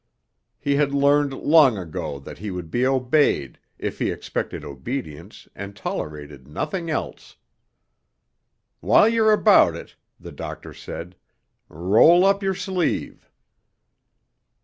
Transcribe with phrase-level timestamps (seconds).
[0.59, 5.75] He had learned long ago that he would be obeyed if he expected obedience and
[5.75, 7.37] tolerated nothing else.
[8.79, 11.17] "While you're about it," the doctor said,
[11.69, 13.29] "roll up your sleeve."